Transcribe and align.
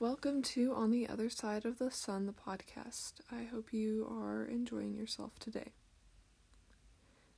welcome 0.00 0.40
to 0.40 0.72
On 0.72 0.90
the 0.90 1.08
Other 1.08 1.28
Side 1.28 1.64
of 1.64 1.78
the 1.78 1.90
Sun, 1.90 2.26
the 2.26 2.32
podcast. 2.32 3.14
I 3.30 3.42
hope 3.42 3.72
you 3.72 4.06
are 4.10 4.44
enjoying 4.44 4.94
yourself 4.94 5.38
today. 5.38 5.72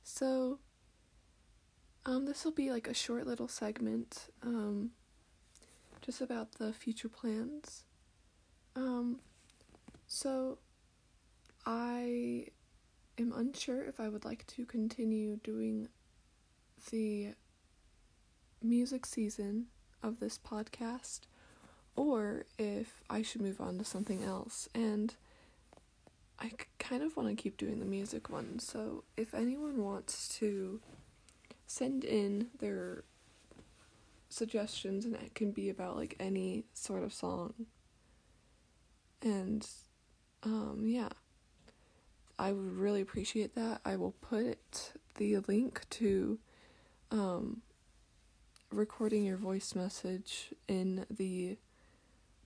So, 0.03 0.59
um, 2.05 2.25
this 2.25 2.45
will 2.45 2.51
be 2.51 2.71
like 2.71 2.87
a 2.87 2.93
short 2.93 3.25
little 3.25 3.47
segment, 3.47 4.27
um, 4.43 4.91
just 6.01 6.21
about 6.21 6.53
the 6.53 6.71
future 6.71 7.09
plans. 7.09 7.83
Um, 8.75 9.19
so, 10.07 10.59
I 11.65 12.47
am 13.17 13.33
unsure 13.35 13.83
if 13.83 13.99
I 13.99 14.09
would 14.09 14.23
like 14.23 14.45
to 14.47 14.65
continue 14.65 15.37
doing 15.43 15.89
the 16.91 17.33
music 18.61 19.05
season 19.05 19.65
of 20.01 20.19
this 20.19 20.37
podcast 20.37 21.21
or 21.95 22.45
if 22.57 23.03
I 23.09 23.21
should 23.21 23.41
move 23.41 23.61
on 23.61 23.77
to 23.77 23.85
something 23.85 24.23
else. 24.23 24.67
And 24.73 25.13
I 26.39 26.51
kind 26.79 27.03
of 27.03 27.15
want 27.15 27.29
to 27.29 27.35
keep 27.41 27.57
doing 27.57 27.79
the 27.79 27.85
music 27.85 28.29
one. 28.29 28.59
So 28.59 29.03
if 29.15 29.33
anyone 29.33 29.83
wants 29.83 30.37
to 30.39 30.81
send 31.67 32.03
in 32.03 32.47
their 32.59 33.03
suggestions, 34.29 35.05
and 35.05 35.15
it 35.15 35.35
can 35.35 35.51
be 35.51 35.69
about 35.69 35.95
like 35.95 36.15
any 36.19 36.65
sort 36.73 37.03
of 37.03 37.13
song. 37.13 37.53
And 39.21 39.65
um, 40.43 40.83
yeah, 40.85 41.09
I 42.37 42.51
would 42.51 42.73
really 42.77 43.01
appreciate 43.01 43.55
that. 43.55 43.81
I 43.85 43.95
will 43.95 44.15
put 44.21 44.93
the 45.15 45.37
link 45.47 45.87
to 45.91 46.39
um, 47.11 47.61
recording 48.71 49.23
your 49.23 49.37
voice 49.37 49.75
message 49.75 50.49
in 50.67 51.05
the 51.09 51.57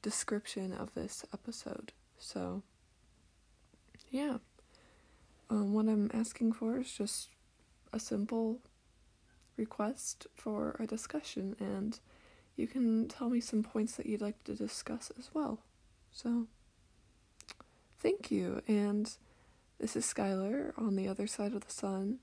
description 0.02 0.74
of 0.74 0.94
this 0.94 1.26
episode. 1.34 1.92
So, 2.18 2.64
yeah. 4.10 4.38
Um, 5.50 5.74
what 5.74 5.88
I'm 5.88 6.12
asking 6.14 6.54
for 6.54 6.80
is 6.80 6.92
just 6.92 7.30
a 7.94 8.00
simple 8.00 8.60
request 9.56 10.28
for 10.36 10.76
a 10.80 10.86
discussion, 10.86 11.56
and 11.60 12.00
you 12.56 12.68
can 12.68 13.08
tell 13.08 13.30
me 13.30 13.40
some 13.40 13.64
points 13.64 13.96
that 13.96 14.06
you'd 14.06 14.22
like 14.22 14.44
to 14.44 14.56
discuss 14.56 15.12
as 15.18 15.30
well. 15.34 15.60
So, 16.12 16.48
thank 18.00 18.30
you, 18.30 18.62
and 18.68 19.10
this 19.80 19.96
is 19.96 20.06
Skylar 20.06 20.74
on 20.78 20.96
the 20.96 21.08
other 21.08 21.28
side 21.28 21.54
of 21.54 21.66
the 21.66 21.72
sun, 21.72 22.20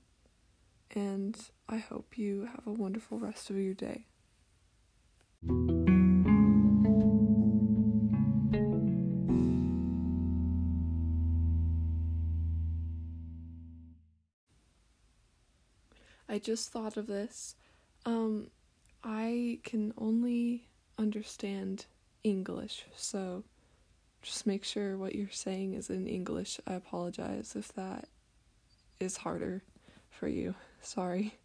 and 0.91 1.37
I 1.67 1.77
hope 1.77 2.17
you 2.17 2.45
have 2.45 2.67
a 2.67 2.71
wonderful 2.71 3.17
rest 3.17 3.49
of 3.49 3.57
your 3.57 3.73
day. 3.73 4.05
I 16.27 16.39
just 16.39 16.71
thought 16.71 16.97
of 16.97 17.07
this. 17.07 17.55
Um, 18.05 18.47
I 19.03 19.59
can 19.63 19.93
only 19.97 20.67
understand 20.97 21.85
English, 22.23 22.85
so 22.95 23.43
just 24.21 24.47
make 24.47 24.63
sure 24.63 24.97
what 24.97 25.13
you're 25.13 25.29
saying 25.29 25.73
is 25.73 25.89
in 25.89 26.07
English. 26.07 26.59
I 26.65 26.73
apologize 26.73 27.55
if 27.55 27.71
that 27.73 28.07
is 28.99 29.17
harder 29.17 29.63
for 30.09 30.27
you. 30.27 30.55
Sorry. 30.81 31.35